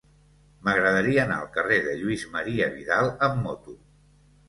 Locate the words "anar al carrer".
1.25-1.79